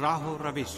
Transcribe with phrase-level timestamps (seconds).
[0.00, 0.76] راہو روش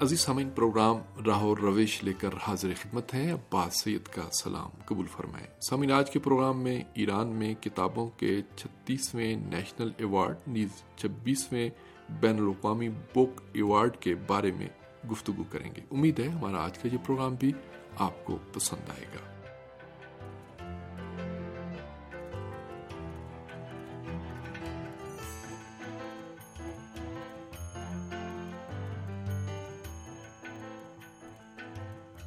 [0.00, 4.70] عزیز سامعین پروگرام راہ اور روش لے کر حاضر خدمت ہیں۔ عباس سید کا سلام
[4.84, 10.68] قبول فرمائیں۔ سامعین، آج کے پروگرام میں ایران میں کتابوں کے چھتیسویں نیشنل ایوارڈ، نیز
[10.96, 11.70] چھبیسویں
[12.10, 14.66] بین الاقوامی بک ایوارڈ کے بارے میں
[15.10, 17.52] گفتگو کریں گے۔ امید ہے ہمارا آج کا یہ پروگرام بھی
[17.96, 19.28] آپ کو پسند آئے گا۔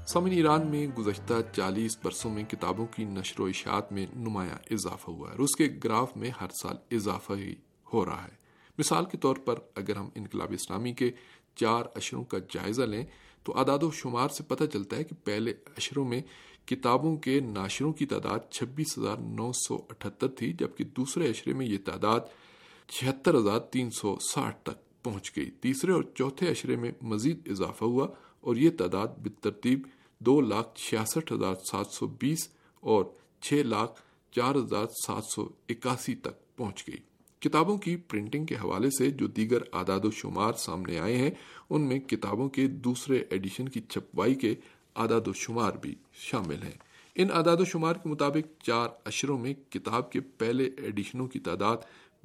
[0.08, 5.12] سامن ایران میں گزشتہ چالیس برسوں میں کتابوں کی نشر و اشاعت میں نمایاں اضافہ
[5.12, 7.56] ہوا ہے اور اس کے گراف میں ہر سال اضافہ ہی
[7.94, 8.42] ہو رہا ہے۔
[8.78, 11.12] مثال کے طور پر اگر ہم انقلاب اسلامی کے
[11.56, 13.06] چار اشروں کا جائزہ لیں
[13.44, 16.22] تو اعداد و شمار سے پتہ چلتا ہے کہ پہلے اشروں میں
[16.66, 21.66] کتابوں کے ناشروں کی تعداد چھبیس ہزار نو سو اٹھہتر تھی، جبکہ دوسرے اشرے میں
[21.66, 22.20] یہ تعداد
[22.88, 27.84] چھہتر ہزار تین سو ساٹھ تک پہنچ گئی۔ تیسرے اور چوتھے اشرے میں مزید اضافہ
[27.84, 28.08] ہوا
[28.40, 29.88] اور یہ تعداد بالترتیب
[30.20, 32.48] دو لاکھ چھیاسٹھ ہزار سات سو بیس
[32.80, 33.06] اور
[33.42, 36.98] چھ لاکھ چار ہزار سات سو اکاسی تک پہنچ گئی۔
[37.42, 41.32] کتابوں کی پرنٹنگ کے حوالے سے جو دیگر اعداد و شمار سامنے آئے ہیں،
[41.70, 44.56] ان میں کتابوں کے دوسرے ایڈیشن کی چھپوائی کے
[44.96, 46.78] اعداد و شمار بھی شامل ہیں۔
[47.16, 51.78] ان اعداد و شمار کے مطابق چار اشروں میں کتاب کے پہلے ایڈیشنوں کی تعداد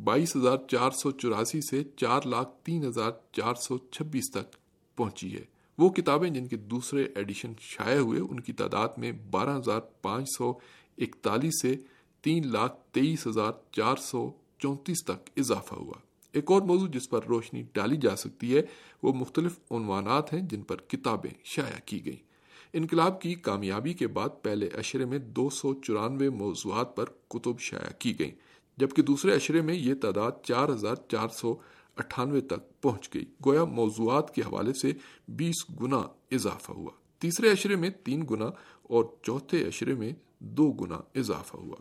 [0.05, 4.57] بائیس ہزار چار سو چوراسی سے چار لاکھ تین ہزار چار سو چھبیس تک
[4.97, 5.45] پہنچی ہے۔
[5.79, 10.29] وہ کتابیں جن کے دوسرے ایڈیشن شائع ہوئے، ان کی تعداد میں بارہ ہزار پانچ
[10.39, 10.53] سو
[10.99, 11.77] اکتالیس سے
[12.23, 15.95] تین لاکھ تیئیس ہزار چار سو چونتیس تک اضافہ ہوا۔
[16.33, 18.63] ایک اور موضوع جس پر روشنی ڈالی جا سکتی ہے،
[19.03, 22.27] وہ مختلف عنوانات ہیں جن پر کتابیں شائع کی گئیں۔
[22.73, 27.93] انقلاب کی کامیابی کے بعد پہلے اشرے میں دو سو چورانوے موضوعات پر کتب شائع
[27.99, 28.31] کی گئیں،
[28.77, 31.55] جبکہ دوسرے اشرے میں یہ تعداد چار ہزار چار سو
[31.97, 34.93] اٹھانوے تک پہنچ گئی۔ گویا موضوعات کے حوالے سے
[35.29, 38.47] بیس گنا اضافہ ہوا۔ تیسرے اشرے میں تین گنا
[38.83, 41.77] اور چوتھے اشرے میں دو گنا اضافہ ہوا۔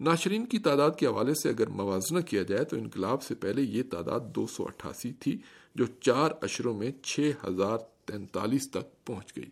[0.00, 3.82] ناشرین کی تعداد کے حوالے سے اگر موازنہ کیا جائے تو انقلاب سے پہلے یہ
[3.90, 5.38] تعداد دو سو اٹھاسی تھی،
[5.74, 9.44] جو چار اشروں میں چھ ہزار تینتالیس تک پہنچ گئی۔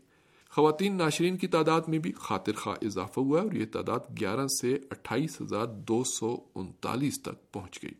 [0.50, 4.78] خواتین ناشرین کی تعداد میں بھی خاطر خواہ اضافہ ہوا اور یہ تعداد گیارہ سے
[4.90, 7.92] اٹھائیس ہزار دو سو انتالیس تک پہنچ گئی۔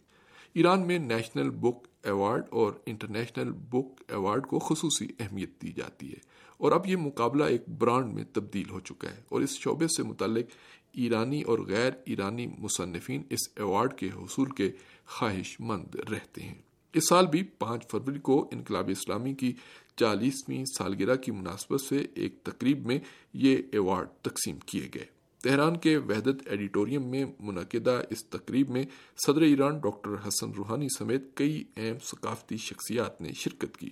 [0.55, 6.27] ایران میں نیشنل بک ایوارڈ اور انٹرنیشنل بک ایوارڈ کو خصوصی اہمیت دی جاتی ہے
[6.57, 10.03] اور اب یہ مقابلہ ایک برانڈ میں تبدیل ہو چکا ہے اور اس شعبے سے
[10.03, 10.45] متعلق
[10.93, 14.73] ایرانی اور غیر ایرانی مصنفین اس ایوارڈ کے حصول کے
[15.07, 16.55] خواہش مند رہتے ہیں۔
[16.93, 19.53] اس سال بھی پانچ فروری کو انقلاب اسلامی کی
[19.97, 22.99] چالیسویں سالگرہ کی مناسبت سے ایک تقریب میں
[23.33, 25.05] یہ ایوارڈ تقسیم کیے گئے۔
[25.43, 28.85] تہران کے وحدت ایڈیٹوریم میں منعقدہ اس تقریب میں
[29.27, 33.91] صدر ایران ڈاکٹر حسن روحانی سمیت کئی اہم ثقافتی شخصیات نے شرکت کی۔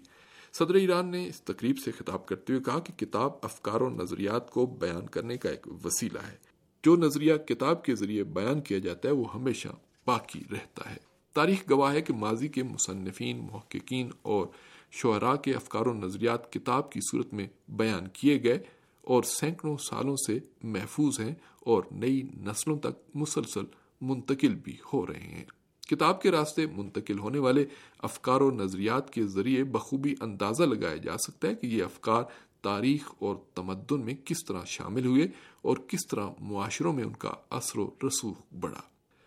[0.59, 4.51] صدر ایران نے اس تقریب سے خطاب کرتے ہوئے کہا کہ کتاب افکار و نظریات
[4.51, 6.46] کو بیان کرنے کا ایک وسیلہ ہے۔
[6.87, 9.69] جو نظریہ کتاب کے ذریعے بیان کیا جاتا ہے، وہ ہمیشہ
[10.07, 10.97] باقی رہتا ہے۔
[11.33, 14.47] تاریخ گواہ ہے کہ ماضی کے مصنفین، محققین اور
[14.93, 18.59] شعراء کے افکار و نظریات کتاب کی صورت میں بیان کیے گئے
[19.03, 23.65] اور سینکڑوں سالوں سے محفوظ ہیں اور نئی نسلوں تک مسلسل
[24.01, 25.45] منتقل بھی ہو رہے ہیں۔
[25.89, 27.65] کتاب کے راستے منتقل ہونے والے
[27.99, 32.23] افکار و نظریات کے ذریعے بخوبی اندازہ لگایا جا سکتا ہے کہ یہ افکار
[32.67, 35.27] تاریخ اور تمدن میں کس طرح شامل ہوئے
[35.63, 38.81] اور کس طرح معاشروں میں ان کا اثر و رسوخ بڑھا۔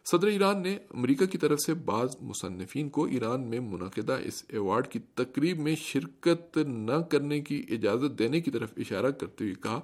[0.05, 4.87] صدر ایران نے امریکہ کی طرف سے بعض مصنفین کو ایران میں منعقدہ اس ایوارڈ
[4.87, 9.79] کی تقریب میں شرکت نہ کرنے کی اجازت دینے کی طرف اشارہ کرتے ہوئے کہا،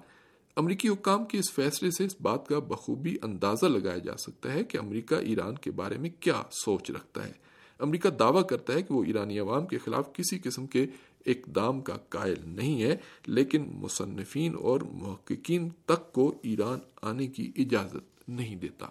[0.55, 4.63] امریکی حکام کے اس فیصلے سے اس بات کا بخوبی اندازہ لگایا جا سکتا ہے
[4.63, 7.33] کہ امریکہ ایران کے بارے میں کیا سوچ رکھتا ہے۔
[7.79, 10.85] امریکہ دعویٰ کرتا ہے کہ وہ ایرانی عوام کے خلاف کسی قسم کے
[11.25, 18.29] اقدام کا قائل نہیں ہے، لیکن مصنفین اور محققین تک کو ایران آنے کی اجازت
[18.29, 18.87] نہیں دیتا۔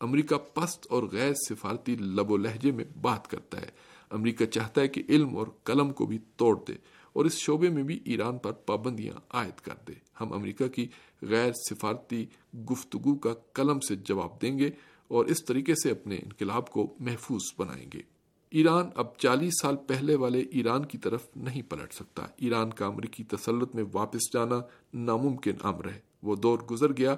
[0.00, 3.70] امریکہ پست اور غیر سفارتی لب و لہجے میں بات کرتا ہے۔
[4.10, 6.72] امریکہ چاہتا ہے کہ علم اور قلم کو بھی توڑ دے
[7.12, 10.88] اور اس شعبے میں بھی ایران پر پابندیاں عائد کر دے۔ ہم امریکہ کی
[11.22, 12.26] غیر سفارتی
[12.70, 14.70] گفتگو کا قلم سے جواب دیں گے
[15.08, 18.13] اور اس طریقے سے اپنے انقلاب کو محفوظ بنائیں گے۔
[18.54, 23.24] ایران اب چالیس سال پہلے والے ایران کی طرف نہیں پلٹ سکتا۔ ایران کا امریکی
[23.24, 24.60] تسلط میں واپس جانا
[24.94, 27.16] ناممکن امر ہے۔ وہ دور گزر گیا۔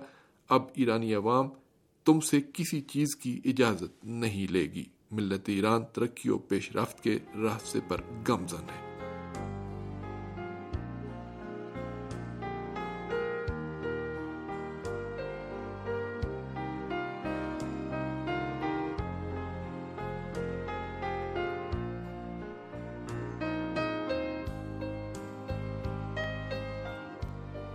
[0.48, 1.48] اب ایرانی عوام
[2.04, 7.00] تم سے کسی چیز کی اجازت نہیں لے گی۔ ملت ایران ترقی و پیش رفت
[7.00, 8.85] کے راستے پر گمزن ہے۔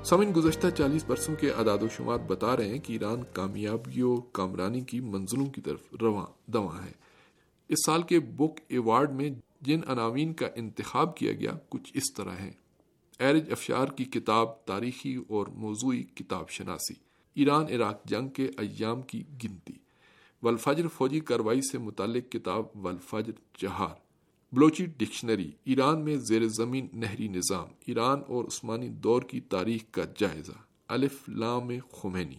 [0.04, 4.82] سمن گزشتہ چالیس برسوں کے اعداد و شمار بتا رہے ہیں کہ ایران کامیابیوں، کامرانی
[4.82, 6.92] کی منزلوں کی طرف رواں دواں ہے۔
[7.70, 9.30] اس سال کے بک ایوارڈ میں
[9.62, 12.52] جن عناوین کا انتخاب کیا گیا، کچھ اس طرح ہیں۔
[13.20, 16.94] ایرج افشار کی کتاب تاریخی اور موضوعی کتاب شناسی۔
[17.34, 19.74] ایران، عراق جنگ کے ایام کی گنتی۔
[20.44, 24.11] والفجر فوجی کاروائی سے متعلق کتاب والفجر جہار
[24.54, 30.04] بلوچی ڈکشنری، ایران میں زیر زمین نہری نظام، ایران اور عثمانی دور کی تاریخ کا
[30.18, 30.52] جائزہ،
[30.88, 32.36] الف لام خمینی۔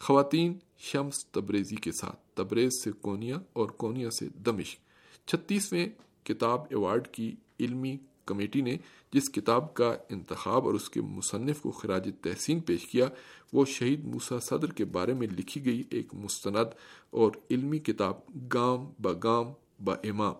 [0.00, 4.80] خواتین شمس تبریزی کے ساتھ، تبریز سے کونیا اور کونیا سے دمشق۔
[5.28, 5.86] چھتیسویں
[6.24, 8.76] کتاب ایوارڈ کی علمی کمیٹی نے
[9.12, 13.06] جس کتاب کا انتخاب اور اس کے مصنف کو خراج تحسین پیش کیا،
[13.52, 16.74] وہ شہید موسا صدر کے بارے میں لکھی گئی ایک مستند
[17.10, 18.14] اور علمی کتاب،
[18.54, 19.46] گام با گام
[19.84, 20.34] با امام۔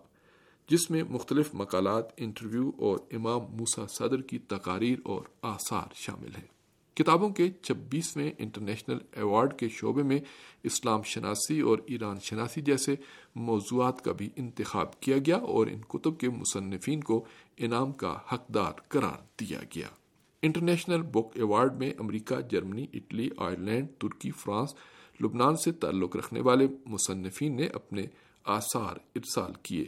[0.68, 6.46] جس میں مختلف مقالات، انٹرویو اور امام موسا صدر کی تقاریر اور آثار شامل ہیں۔
[6.94, 10.18] کتابوں کے چھبیسویں انٹرنیشنل ایوارڈ کے شعبے میں
[10.62, 12.94] اسلام شناسی اور ایران شناسی جیسے
[13.34, 17.24] موضوعات کا بھی انتخاب کیا گیا اور ان کتب کے مصنفین کو
[17.56, 19.88] انعام کا حقدار قرار دیا گیا۔
[20.42, 24.74] انٹرنیشنل بک ایوارڈ میں امریکہ، جرمنی، اٹلی، آئرلینڈ، ترکی، فرانس،
[25.20, 28.02] لبنان سے تعلق رکھنے والے مصنفین نے اپنے
[28.44, 29.84] آثار ارسال کیے۔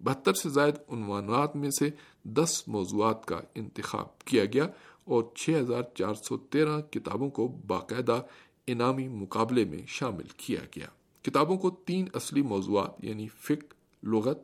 [0.00, 1.90] بہتر سے زائد عنوانات میں سے
[2.24, 4.68] دس موضوعات کا انتخاب کیا گیا
[5.04, 8.22] اور چھ ہزار چار سو تیرہ کتابوں کو باقاعدہ
[8.66, 10.86] انعامی مقابلے میں شامل کیا گیا۔
[11.22, 14.38] کتابوں کو تین اصلی موضوعات یعنی فک لغت،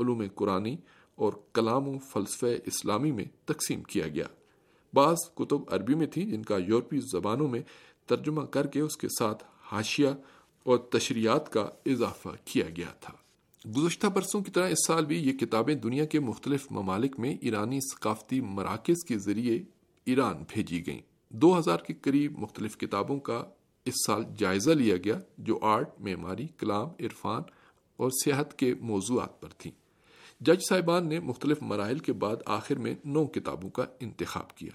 [0.00, 0.76] علوم قرآنی
[1.14, 4.26] اور کلام و فلسفہ اسلامی میں تقسیم کیا گیا۔
[4.94, 7.62] بعض کتب عربی میں تھیں جن کا یورپی زبانوں میں
[8.06, 10.08] ترجمہ کر کے اس کے ساتھ حاشیہ
[10.62, 13.12] اور تشریحات کا اضافہ کیا گیا تھا۔
[13.66, 17.78] گزشتہ برسوں کی طرح اس سال بھی یہ کتابیں دنیا کے مختلف ممالک میں ایرانی
[17.80, 19.62] ثقافتی مراکز کے ذریعے
[20.04, 23.44] ایران بھیجی گئیں۔ دو ہزار کے قریب مختلف کتابوں کا
[23.84, 27.42] اس سال جائزہ لیا گیا، جو آرٹ، معماری، کلام، عرفان
[27.96, 29.72] اور صحت کے موضوعات پر تھیں۔
[30.40, 34.70] جج صاحبان نے مختلف مراحل کے بعد آخر میں نو کتابوں کا انتخاب کیا۔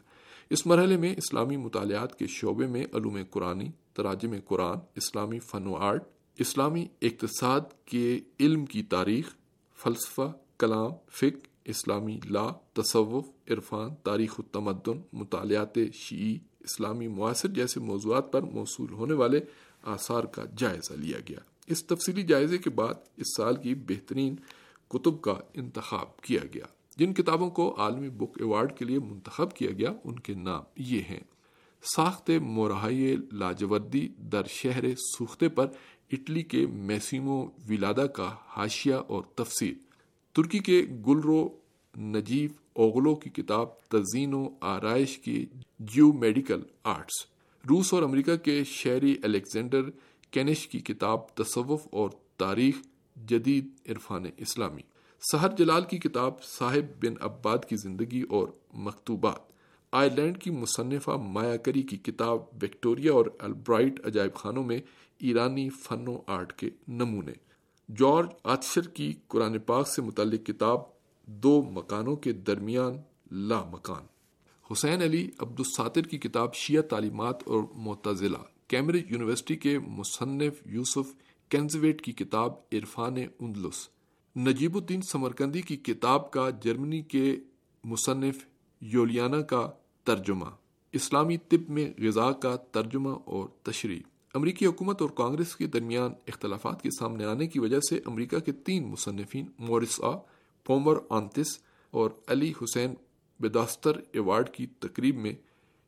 [0.49, 5.75] اس مرحلے میں اسلامی مطالعات کے شعبے میں علوم قرآنی، تراجم قرآن، اسلامی فن و
[5.75, 9.33] آرٹ اسلامی اقتصاد کے علم کی تاریخ،
[9.75, 18.31] فلسفہ، کلام فک اسلامی لا، تصوف، عرفان، تاریخ التمدن، مطالعات شیعی، اسلامی معاصر جیسے موضوعات
[18.31, 19.39] پر موصول ہونے والے
[19.83, 24.35] آثار کا جائزہ لیا گیا۔ اس تفصیلی جائزے کے بعد اس سال کی بہترین
[24.87, 26.65] کتب کا انتخاب کیا گیا۔
[26.97, 30.99] جن کتابوں کو عالمی بک ایوارڈ کے لیے منتخب کیا گیا، ان کے نام یہ
[30.99, 31.19] ہیں۔
[31.95, 35.67] ساخت مورہائی لاجوردی در شہر سوختے پر
[36.11, 39.73] اٹلی کے میسیمو ولادا کا حاشیہ اور تفسیر۔
[40.33, 41.49] ترکی کے گلرو
[41.97, 45.45] نجیب اوغلو کی کتاب تزین و آرائش کی
[45.79, 47.25] جیو میڈیکل آرٹس۔
[47.69, 49.81] روس اور امریکہ کے شہری الیگزینڈر
[50.31, 52.75] کینش کی کتاب تصوف اور تاریخ
[53.29, 54.81] جدید عرفان اسلامی۔
[55.31, 59.55] سہر جلال کی کتاب صاحب بن عباد کی زندگی اور مکتوبات۔
[59.91, 64.79] آئرلینڈ کی مصنفہ مایا کری کی کتاب وکٹوریا اور البرائٹ عجائب خانوں میں
[65.19, 67.31] ایرانی فن و آرٹ کے نمونے۔
[67.97, 70.79] جارج آتشر کی قرآن پاک سے متعلق کتاب
[71.25, 72.93] دو مکانوں کے درمیان
[73.31, 74.03] لا مکان۔
[74.71, 81.13] حسین علی عبد الساتر کی کتاب شیعہ تعلیمات اور معتزلہ۔ کیمبرج یونیورسٹی کے مصنف یوسف
[81.49, 83.89] کینزویٹ کی کتاب عرفان اندلس۔
[84.37, 87.35] نجیب الدین سمرکندی کی کتاب کا جرمنی کے
[87.83, 88.37] مصنف
[88.81, 89.71] یولیانا کا
[90.03, 90.45] ترجمہ۔
[90.91, 93.99] اسلامی طب میں غذا کا ترجمہ اور تشریح۔
[94.35, 98.51] امریکی حکومت اور کانگریس کے درمیان اختلافات کے سامنے آنے کی وجہ سے امریکہ کے
[98.51, 100.17] تین مصنفین مورس آ،
[100.63, 101.59] پومر آنتس
[101.91, 102.93] اور علی حسین
[103.39, 105.33] بداستر ایوارڈ کی تقریب میں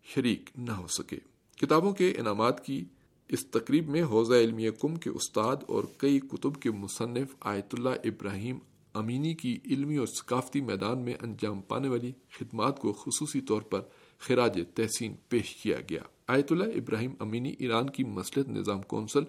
[0.04, 1.18] شریک نہ ہو سکے۔
[1.62, 2.86] کتابوں کے انعامات کی
[3.28, 7.90] اس تقریب میں حوضہ علمی کم کے استاد اور کئی کتب کے مصنف آیت اللہ
[7.90, 8.60] ابراہیم
[8.94, 13.82] امینی کی علمی اور ثقافتی میدان میں انجام پانے والی خدمات کو خصوصی طور پر
[14.20, 19.24] خراج تحسین پیش کیا گیا۔ آیت اللہ ابراہیم امینی ایران کی مسلط نظام کونسل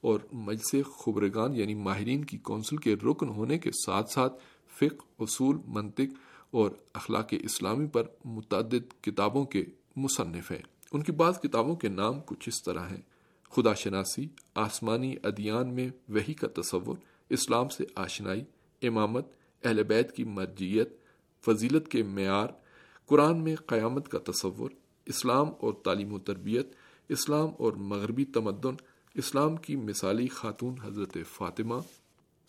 [0.00, 4.32] اور مجلس خبرگان یعنی ماہرین کی کونسل کے رکن ہونے کے ساتھ ساتھ
[4.76, 6.14] فقہ، اصول، منطق
[6.50, 9.64] اور اخلاق اسلامی پر متعدد کتابوں کے
[9.96, 13.02] مصنف ہیں۔ ان کی بعض کتابوں کے نام کچھ اس طرح ہیں۔
[13.50, 16.96] خدا شناسی، آسمانی ادیان میں وہی کا تصور،
[17.30, 18.44] اسلام سے آشنائی،
[18.82, 19.26] امامت،
[19.64, 20.96] اہل بیت کی مرجیت،
[21.44, 22.48] فضیلت کے معیار،
[23.06, 24.70] قرآن میں قیامت کا تصور
[25.06, 26.74] اسلام اور تعلیم و تربیت،
[27.08, 28.74] اسلام اور مغربی تمدن،
[29.14, 31.74] اسلام کی مثالی خاتون حضرت فاطمہ،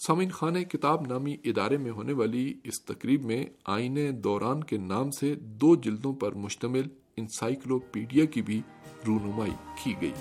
[0.07, 5.11] سامعین خانہ کتاب نامی ادارے میں ہونے والی اس تقریب میں آئین دوران کے نام
[5.11, 8.61] سے دو جلدوں پر مشتمل انسائکلوپیڈیا کی بھی
[9.07, 9.51] رونمائی
[9.83, 10.13] کی گئی۔